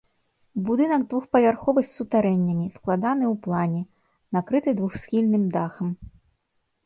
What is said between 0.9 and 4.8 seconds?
двухпавярховы з сутарэннямі, складаны ў плане, накрыты